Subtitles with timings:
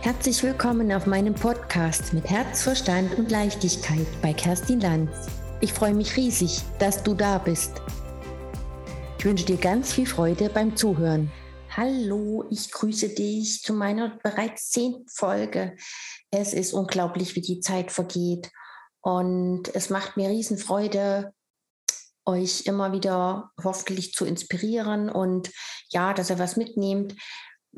[0.00, 5.10] Herzlich willkommen auf meinem Podcast mit Herz, Verstand und Leichtigkeit bei Kerstin Lanz.
[5.60, 7.82] Ich freue mich riesig, dass du da bist.
[9.18, 11.32] Ich wünsche dir ganz viel Freude beim Zuhören.
[11.76, 15.76] Hallo, ich grüße dich zu meiner bereits zehnten Folge.
[16.30, 18.52] Es ist unglaublich, wie die Zeit vergeht.
[19.00, 21.32] Und es macht mir Riesenfreude,
[22.24, 25.50] euch immer wieder hoffentlich zu inspirieren und
[25.90, 27.16] ja, dass ihr was mitnehmt.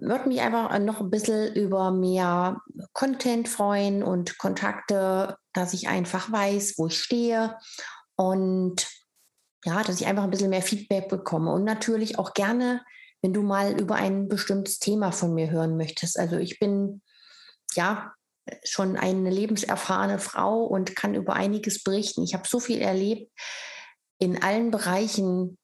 [0.01, 2.61] Würde mich einfach noch ein bisschen über mehr
[2.93, 7.57] Content freuen und Kontakte, dass ich einfach weiß, wo ich stehe
[8.17, 8.87] und
[9.65, 12.83] ja, dass ich einfach ein bisschen mehr Feedback bekomme und natürlich auch gerne,
[13.21, 16.19] wenn du mal über ein bestimmtes Thema von mir hören möchtest.
[16.19, 17.03] Also ich bin
[17.75, 18.15] ja
[18.65, 22.23] schon eine lebenserfahrene Frau und kann über einiges berichten.
[22.23, 23.31] Ich habe so viel erlebt
[24.19, 25.59] in allen Bereichen.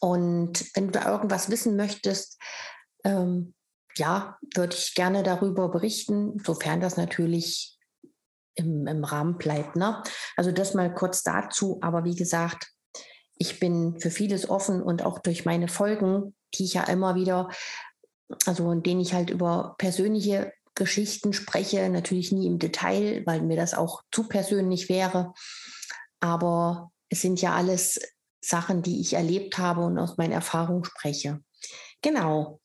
[0.00, 2.40] Und wenn du da irgendwas wissen möchtest,
[3.04, 3.54] ähm,
[3.96, 7.78] ja, würde ich gerne darüber berichten, sofern das natürlich
[8.54, 9.76] im, im Rahmen bleibt.
[9.76, 10.02] Ne?
[10.36, 11.78] Also das mal kurz dazu.
[11.82, 12.68] Aber wie gesagt,
[13.36, 17.48] ich bin für vieles offen und auch durch meine Folgen, die ich ja immer wieder,
[18.46, 23.56] also in denen ich halt über persönliche Geschichten spreche, natürlich nie im Detail, weil mir
[23.56, 25.32] das auch zu persönlich wäre.
[26.20, 27.98] Aber es sind ja alles
[28.40, 31.40] Sachen, die ich erlebt habe und aus meiner Erfahrung spreche.
[32.02, 32.59] Genau.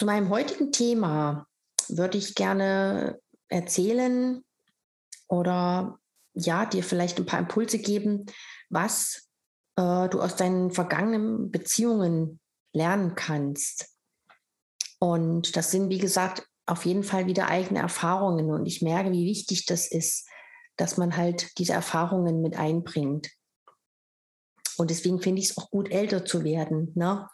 [0.00, 1.46] Zu meinem heutigen Thema
[1.88, 4.42] würde ich gerne erzählen
[5.28, 5.98] oder
[6.32, 8.24] ja, dir vielleicht ein paar Impulse geben,
[8.70, 9.28] was
[9.76, 12.40] äh, du aus deinen vergangenen Beziehungen
[12.72, 13.94] lernen kannst.
[15.00, 18.50] Und das sind, wie gesagt, auf jeden Fall wieder eigene Erfahrungen.
[18.50, 20.26] Und ich merke, wie wichtig das ist,
[20.78, 23.30] dass man halt diese Erfahrungen mit einbringt.
[24.78, 26.90] Und deswegen finde ich es auch gut, älter zu werden.
[26.94, 27.28] Ne?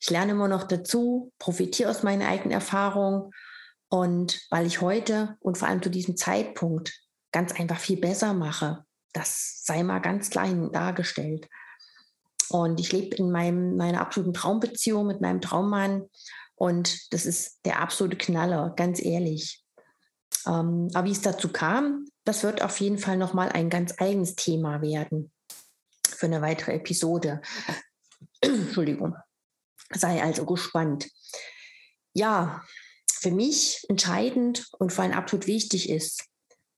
[0.00, 3.32] Ich lerne immer noch dazu, profitiere aus meiner eigenen Erfahrung.
[3.88, 7.00] Und weil ich heute und vor allem zu diesem Zeitpunkt
[7.32, 11.48] ganz einfach viel besser mache, das sei mal ganz klein dargestellt.
[12.50, 16.08] Und ich lebe in meinem, meiner absoluten Traumbeziehung mit meinem Traummann.
[16.54, 19.64] Und das ist der absolute Knaller, ganz ehrlich.
[20.46, 24.34] Ähm, aber wie es dazu kam, das wird auf jeden Fall nochmal ein ganz eigenes
[24.34, 25.30] Thema werden
[26.08, 27.40] für eine weitere Episode.
[28.40, 29.14] Entschuldigung.
[29.92, 31.10] Sei also gespannt.
[32.12, 32.62] Ja,
[33.10, 36.24] für mich entscheidend und vor allem absolut wichtig ist,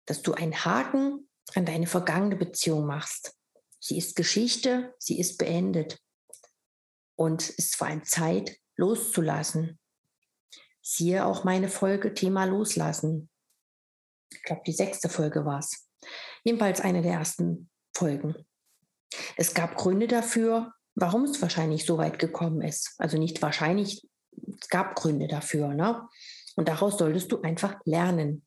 [0.06, 3.34] dass du einen Haken an deine vergangene Beziehung machst.
[3.78, 5.98] Sie ist Geschichte, sie ist beendet.
[7.16, 9.78] Und es ist vor allem Zeit, loszulassen.
[10.82, 13.28] Siehe auch meine Folge Thema Loslassen.
[14.32, 15.88] Ich glaube, die sechste Folge war es.
[16.44, 18.34] Jedenfalls eine der ersten Folgen.
[19.36, 22.94] Es gab Gründe dafür, warum es wahrscheinlich so weit gekommen ist.
[22.98, 24.06] Also nicht wahrscheinlich,
[24.60, 25.68] es gab Gründe dafür.
[25.74, 26.06] Ne?
[26.56, 28.46] Und daraus solltest du einfach lernen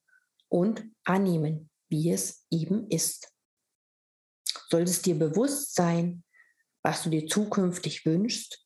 [0.49, 3.31] und annehmen, wie es eben ist.
[4.69, 6.23] Solltest dir bewusst sein,
[6.83, 8.65] was du dir zukünftig wünschst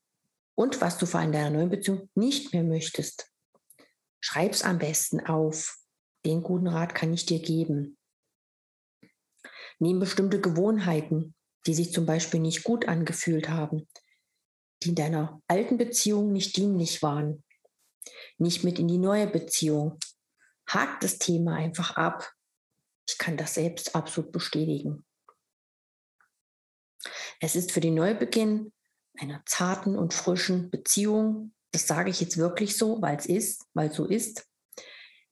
[0.56, 3.32] und was du vor allem deiner neuen Beziehung nicht mehr möchtest.
[4.20, 5.78] Schreib's am besten auf.
[6.26, 7.98] Den guten Rat kann ich dir geben.
[9.80, 11.36] Nimm bestimmte Gewohnheiten,
[11.68, 13.88] die sich zum Beispiel nicht gut angefühlt haben,
[14.82, 17.44] die in deiner alten Beziehung nicht dienlich waren,
[18.38, 20.00] nicht mit in die neue Beziehung.
[20.68, 22.32] Hakt das Thema einfach ab.
[23.08, 25.06] Ich kann das selbst absolut bestätigen.
[27.40, 28.72] Es ist für den Neubeginn
[29.18, 33.92] einer zarten und frischen Beziehung, das sage ich jetzt wirklich so, weil es ist, weil
[33.92, 34.48] so ist,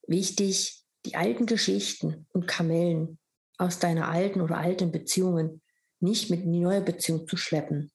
[0.08, 3.20] wichtig, die alten Geschichten und Kamellen
[3.58, 5.62] aus deiner alten oder alten Beziehungen
[6.06, 7.92] nicht mit in die neue Beziehung zu schleppen.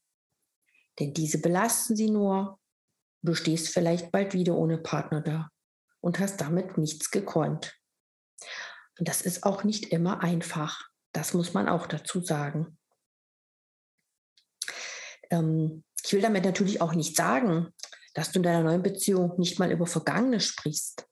[0.99, 2.59] Denn diese belasten sie nur.
[3.23, 5.49] Du stehst vielleicht bald wieder ohne Partner da
[6.01, 7.75] und hast damit nichts gekonnt.
[8.99, 10.91] Und das ist auch nicht immer einfach.
[11.13, 12.79] Das muss man auch dazu sagen.
[15.31, 17.73] Ähm, ich will damit natürlich auch nicht sagen,
[18.15, 21.07] dass du in deiner neuen Beziehung nicht mal über Vergangenes sprichst.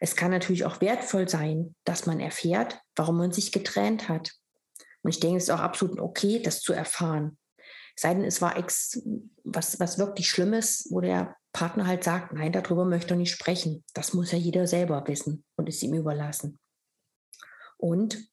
[0.00, 4.32] Es kann natürlich auch wertvoll sein, dass man erfährt, warum man sich getrennt hat.
[5.02, 7.38] Und ich denke, es ist auch absolut okay, das zu erfahren.
[7.96, 9.02] Sei denn, es war ex,
[9.44, 13.84] was, was wirklich Schlimmes, wo der Partner halt sagt, nein, darüber möchte er nicht sprechen.
[13.94, 16.58] Das muss ja jeder selber wissen und ist ihm überlassen.
[17.76, 18.28] Und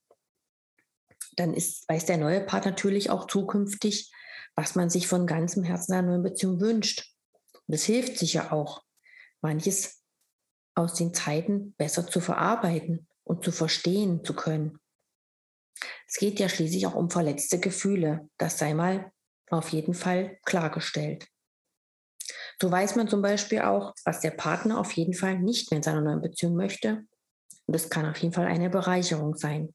[1.36, 4.12] dann ist, weiß der neue Part natürlich auch zukünftig,
[4.56, 7.14] was man sich von ganzem Herzen einer neuen Beziehung wünscht.
[7.68, 8.84] Und es hilft sicher auch,
[9.42, 10.02] manches
[10.76, 14.80] aus den Zeiten besser zu verarbeiten und zu verstehen zu können.
[16.08, 18.30] Es geht ja schließlich auch um verletzte Gefühle.
[18.38, 19.12] Das sei mal
[19.50, 21.28] auf jeden Fall klargestellt.
[22.62, 25.84] So weiß man zum Beispiel auch, was der Partner auf jeden Fall nicht mehr in
[25.84, 27.06] seiner neuen Beziehung möchte.
[27.66, 29.74] Und das kann auf jeden Fall eine Bereicherung sein.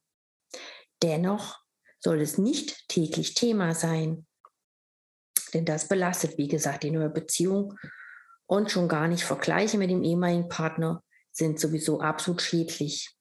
[1.02, 1.58] Dennoch
[1.98, 4.26] soll es nicht täglich Thema sein.
[5.52, 7.76] Denn das belastet, wie gesagt, die neue Beziehung.
[8.46, 13.14] Und schon gar nicht Vergleiche mit dem ehemaligen Partner sind sowieso absolut schädlich.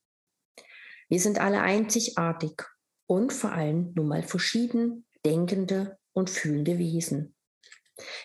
[1.10, 2.62] Wir sind alle einzigartig
[3.08, 7.36] und vor allem nun mal verschieden denkende und fühlende Wesen.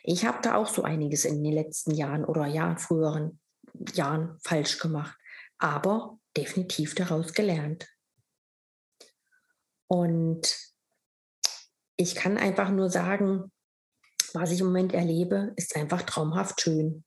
[0.02, 3.40] Ich habe da auch so einiges in den letzten Jahren oder ja, früheren
[3.94, 5.18] Jahren falsch gemacht,
[5.58, 7.88] aber definitiv daraus gelernt.
[9.88, 10.56] Und
[11.96, 13.50] ich kann einfach nur sagen,
[14.34, 17.04] was ich im Moment erlebe, ist einfach traumhaft schön.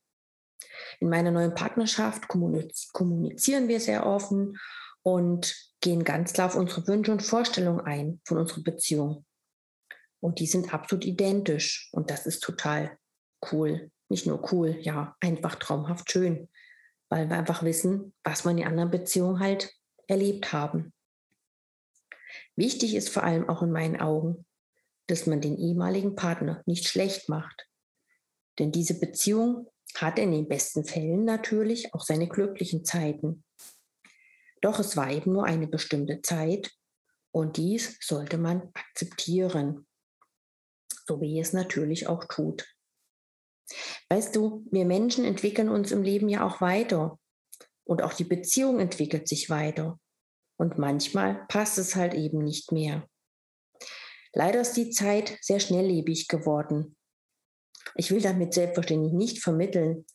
[0.99, 4.57] In meiner neuen Partnerschaft kommunizieren wir sehr offen
[5.07, 9.25] und gehen ganz klar auf unsere Wünsche und Vorstellungen ein von unserer Beziehung.
[10.19, 11.87] Und die sind absolut identisch.
[11.93, 12.97] Und das ist total
[13.49, 13.89] cool.
[14.09, 16.49] Nicht nur cool, ja, einfach traumhaft schön.
[17.07, 19.73] Weil wir einfach wissen, was wir in den anderen Beziehungen halt
[20.07, 20.91] erlebt haben.
[22.57, 24.45] Wichtig ist vor allem auch in meinen Augen,
[25.05, 27.69] dass man den ehemaligen Partner nicht schlecht macht.
[28.59, 33.45] Denn diese Beziehung hat in den besten Fällen natürlich auch seine glücklichen Zeiten.
[34.61, 36.71] Doch es war eben nur eine bestimmte Zeit
[37.31, 39.87] und dies sollte man akzeptieren
[41.07, 42.67] so wie es natürlich auch tut.
[44.09, 47.19] Weißt du, wir Menschen entwickeln uns im Leben ja auch weiter
[47.85, 49.99] und auch die Beziehung entwickelt sich weiter.
[50.57, 53.07] Und manchmal passt es halt eben nicht mehr.
[54.33, 56.95] Leider ist die Zeit sehr schnelllebig geworden.
[57.95, 60.05] Ich will damit selbstverständlich nicht vermitteln,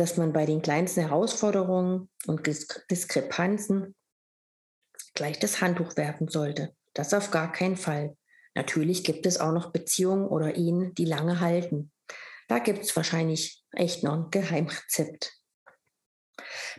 [0.00, 3.94] dass man bei den kleinsten Herausforderungen und Diskrepanzen
[5.12, 6.74] gleich das Handtuch werfen sollte.
[6.94, 8.16] Das auf gar keinen Fall.
[8.54, 11.92] Natürlich gibt es auch noch Beziehungen oder Ehen, die lange halten.
[12.48, 15.34] Da gibt es wahrscheinlich echt noch ein Geheimrezept.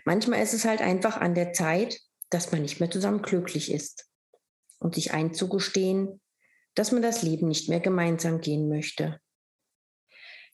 [0.04, 2.00] Manchmal ist es halt einfach an der Zeit,
[2.32, 4.10] dass man nicht mehr zusammen glücklich ist
[4.80, 6.20] und sich einzugestehen,
[6.74, 9.20] dass man das Leben nicht mehr gemeinsam gehen möchte.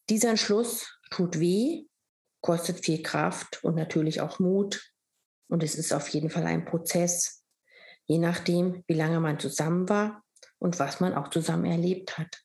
[0.09, 1.85] Dieser Entschluss tut weh,
[2.41, 4.93] kostet viel Kraft und natürlich auch Mut.
[5.49, 7.43] Und es ist auf jeden Fall ein Prozess,
[8.05, 10.23] je nachdem, wie lange man zusammen war
[10.59, 12.43] und was man auch zusammen erlebt hat.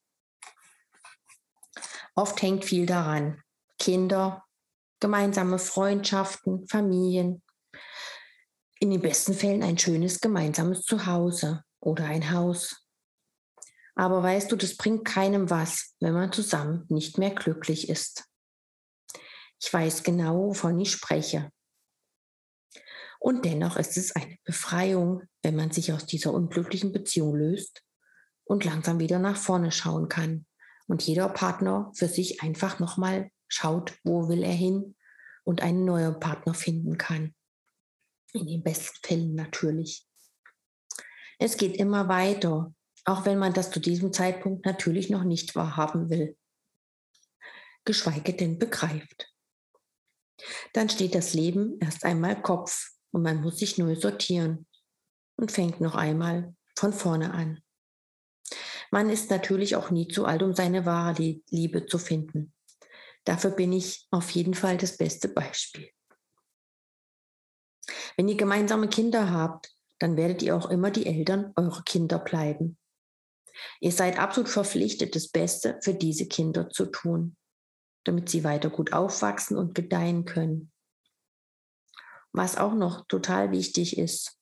[2.15, 3.43] Oft hängt viel daran.
[3.79, 4.45] Kinder,
[5.01, 7.43] gemeinsame Freundschaften, Familien.
[8.79, 12.87] In den besten Fällen ein schönes gemeinsames Zuhause oder ein Haus.
[13.95, 18.25] Aber weißt du, das bringt keinem was, wenn man zusammen nicht mehr glücklich ist.
[19.63, 21.53] Ich weiß genau, wovon ich spreche.
[23.21, 27.85] Und dennoch ist es eine Befreiung, wenn man sich aus dieser unglücklichen Beziehung löst
[28.43, 30.47] und langsam wieder nach vorne schauen kann.
[30.89, 34.97] Und jeder Partner für sich einfach nochmal schaut, wo will er hin
[35.45, 37.33] und einen neuen Partner finden kann.
[38.33, 40.09] In den besten Fällen natürlich.
[41.39, 42.75] Es geht immer weiter,
[43.05, 46.37] auch wenn man das zu diesem Zeitpunkt natürlich noch nicht wahrhaben will.
[47.85, 49.32] Geschweige denn begreift.
[50.73, 54.67] Dann steht das Leben erst einmal Kopf und man muss sich neu sortieren
[55.37, 57.63] und fängt noch einmal von vorne an.
[58.91, 62.53] Man ist natürlich auch nie zu alt, um seine wahre Liebe zu finden.
[63.25, 65.91] Dafür bin ich auf jeden Fall das beste Beispiel.
[68.17, 72.77] Wenn ihr gemeinsame Kinder habt, dann werdet ihr auch immer die Eltern eurer Kinder bleiben.
[73.81, 77.37] Ihr seid absolut verpflichtet, das Beste für diese Kinder zu tun,
[78.05, 80.73] damit sie weiter gut aufwachsen und gedeihen können.
[82.33, 84.39] Was auch noch total wichtig ist,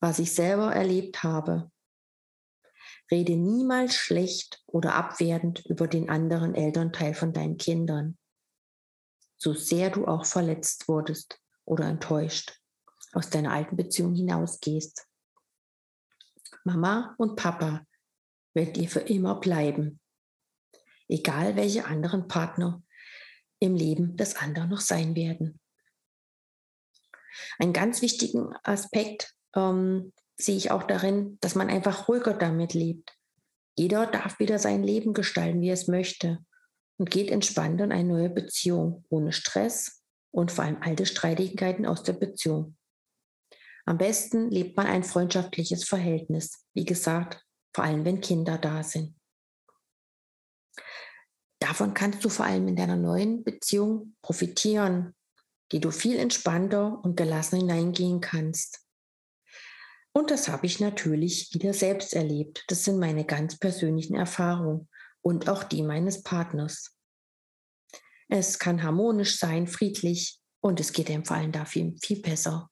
[0.00, 1.70] was ich selber erlebt habe,
[3.10, 8.18] Rede niemals schlecht oder abwertend über den anderen Elternteil von deinen Kindern,
[9.38, 12.60] so sehr du auch verletzt wurdest oder enttäuscht
[13.12, 15.06] aus deiner alten Beziehung hinausgehst.
[16.64, 17.82] Mama und Papa
[18.52, 20.00] wird dir für immer bleiben,
[21.08, 22.82] egal welche anderen Partner
[23.60, 25.60] im Leben des anderen noch sein werden.
[27.58, 33.16] Ein ganz wichtigen Aspekt ähm, sehe ich auch darin, dass man einfach ruhiger damit lebt.
[33.76, 36.38] Jeder darf wieder sein Leben gestalten, wie er es möchte
[36.98, 42.02] und geht entspannt in eine neue Beziehung, ohne Stress und vor allem alte Streitigkeiten aus
[42.02, 42.76] der Beziehung.
[43.86, 47.42] Am besten lebt man ein freundschaftliches Verhältnis, wie gesagt,
[47.74, 49.17] vor allem wenn Kinder da sind.
[51.60, 55.14] Davon kannst du vor allem in deiner neuen Beziehung profitieren,
[55.72, 58.80] die du viel entspannter und gelassen hineingehen kannst.
[60.12, 62.64] Und das habe ich natürlich wieder selbst erlebt.
[62.68, 64.88] Das sind meine ganz persönlichen Erfahrungen
[65.20, 66.96] und auch die meines Partners.
[68.28, 72.70] Es kann harmonisch sein, friedlich und es geht dem Fallen da viel, viel besser.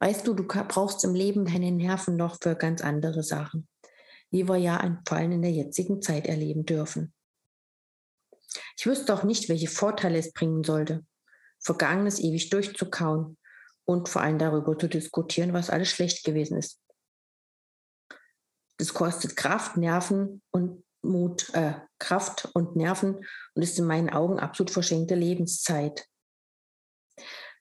[0.00, 3.68] Weißt du, du brauchst im Leben deine Nerven noch für ganz andere Sachen,
[4.30, 7.12] wie wir ja ein Fallen in der jetzigen Zeit erleben dürfen.
[8.76, 11.04] Ich wüsste auch nicht, welche Vorteile es bringen sollte,
[11.60, 13.36] Vergangenes ewig durchzukauen
[13.84, 16.80] und vor allem darüber zu diskutieren, was alles schlecht gewesen ist.
[18.78, 23.24] Das kostet Kraft, Nerven und Mut, äh, Kraft und Nerven
[23.54, 26.06] und ist in meinen Augen absolut verschenkte Lebenszeit.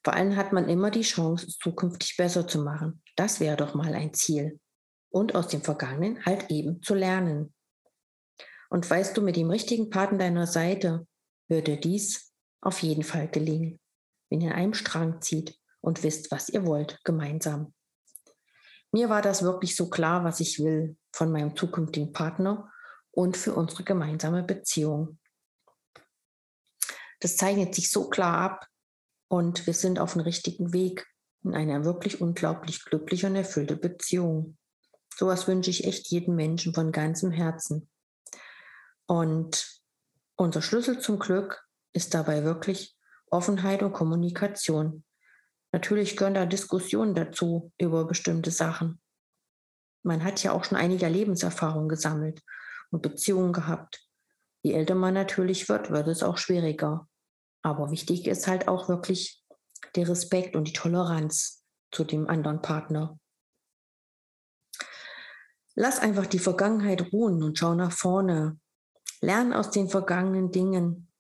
[0.04, 3.02] Vor allem hat man immer die Chance, es zukünftig besser zu machen.
[3.16, 4.60] Das wäre doch mal ein Ziel.
[5.10, 7.54] Und aus dem Vergangenen halt eben zu lernen.
[8.70, 11.08] Und weißt du, mit dem richtigen Partner deiner Seite
[11.48, 13.80] würde dies auf jeden Fall gelingen,
[14.30, 17.74] wenn ihr an einem Strang zieht und wisst, was ihr wollt, gemeinsam.
[18.92, 22.72] Mir war das wirklich so klar, was ich will von meinem zukünftigen Partner
[23.12, 25.20] und für unsere gemeinsame Beziehung.
[27.20, 28.68] Das zeichnet sich so klar ab
[29.28, 31.08] und wir sind auf dem richtigen Weg
[31.44, 34.58] in einer wirklich unglaublich glückliche und erfüllte Beziehung.
[35.16, 37.90] Sowas wünsche ich echt jedem Menschen von ganzem Herzen.
[39.08, 39.82] Und
[40.36, 42.96] unser Schlüssel zum Glück ist dabei wirklich
[43.30, 45.04] Offenheit und Kommunikation.
[45.72, 49.02] Natürlich gehören da Diskussionen dazu über bestimmte Sachen.
[50.04, 52.42] Man hat ja auch schon einige Lebenserfahrungen gesammelt
[52.92, 54.08] und Beziehungen gehabt.
[54.62, 57.08] Je älter man natürlich wird, wird es auch schwieriger.
[57.62, 59.44] Aber wichtig ist halt auch wirklich
[59.96, 63.20] der Respekt und die Toleranz zu dem anderen Partner.
[65.76, 68.60] Lass einfach die Vergangenheit ruhen und schau nach vorne.
[69.22, 71.12] Lern aus den vergangenen Dingen.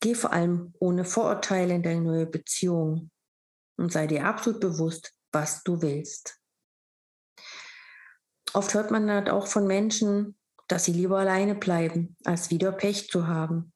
[0.00, 3.10] Geh vor allem ohne Vorurteile in deine neue Beziehung
[3.76, 6.40] und sei dir absolut bewusst, was du willst.
[8.52, 10.36] Oft hört man halt auch von Menschen,
[10.66, 13.72] dass sie lieber alleine bleiben, als wieder Pech zu haben.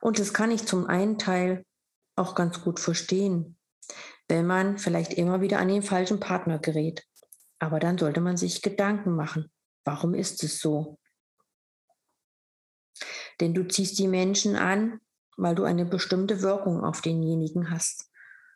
[0.00, 1.64] Und das kann ich zum einen Teil
[2.16, 3.56] auch ganz gut verstehen,
[4.28, 7.04] wenn man vielleicht immer wieder an den falschen Partner gerät.
[7.58, 9.50] Aber dann sollte man sich Gedanken machen,
[9.84, 10.98] warum ist es so?
[13.40, 15.00] Denn du ziehst die Menschen an,
[15.36, 18.10] weil du eine bestimmte Wirkung auf denjenigen hast.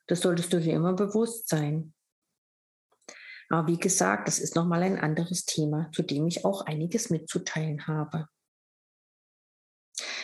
[0.06, 1.94] Das solltest du dir immer bewusst sein.
[3.48, 7.86] Aber wie gesagt, das ist nochmal ein anderes Thema, zu dem ich auch einiges mitzuteilen
[7.86, 8.28] habe.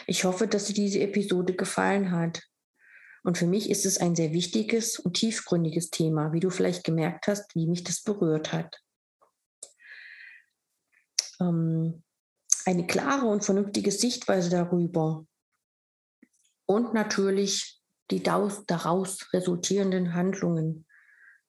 [0.07, 2.43] Ich hoffe, dass dir diese Episode gefallen hat.
[3.23, 7.27] Und für mich ist es ein sehr wichtiges und tiefgründiges Thema, wie du vielleicht gemerkt
[7.27, 8.81] hast, wie mich das berührt hat.
[11.41, 12.03] Ähm,
[12.69, 15.27] eine klare und vernünftige Sichtweise darüber
[16.67, 20.87] und natürlich die daraus resultierenden Handlungen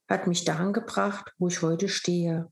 [0.10, 2.50] hat mich daran gebracht, wo ich heute stehe.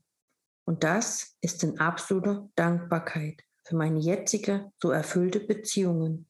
[0.66, 6.28] Und das ist in absoluter Dankbarkeit für meine jetzige so erfüllte Beziehungen.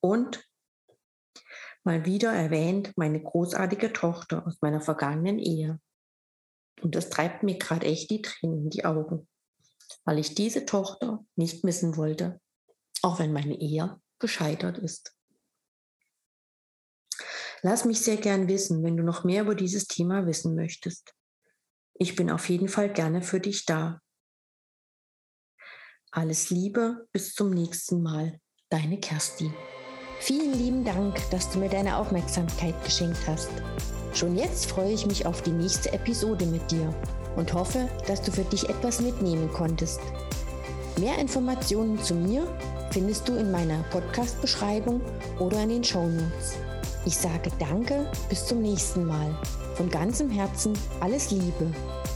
[0.00, 0.46] Und
[1.84, 5.80] mal wieder erwähnt meine großartige Tochter aus meiner vergangenen Ehe.
[6.82, 9.26] Und das treibt mir gerade echt die Tränen in die Augen,
[10.04, 12.40] weil ich diese Tochter nicht missen wollte,
[13.02, 15.14] auch wenn meine Ehe gescheitert ist.
[17.62, 21.14] Lass mich sehr gern wissen, wenn du noch mehr über dieses Thema wissen möchtest.
[21.94, 24.00] Ich bin auf jeden Fall gerne für dich da.
[26.10, 28.40] Alles Liebe, bis zum nächsten Mal.
[28.68, 29.54] Deine Kerstin.
[30.24, 33.50] Vielen lieben Dank, dass du mir deine Aufmerksamkeit geschenkt hast.
[34.14, 36.94] Schon jetzt freue ich mich auf die nächste Episode mit dir
[37.34, 39.98] und hoffe, dass du für dich etwas mitnehmen konntest.
[40.96, 42.46] Mehr Informationen zu mir
[42.92, 45.00] findest du in meiner Podcast-Beschreibung
[45.40, 46.54] oder in den Show Notes.
[47.04, 49.36] Ich sage Danke, bis zum nächsten Mal.
[49.74, 51.66] Von ganzem Herzen alles Liebe.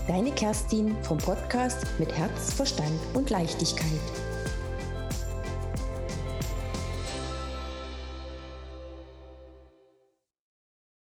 [0.07, 4.25] Deine Kerstin vom Podcast mit Herz, Verstand und Leichtigkeit.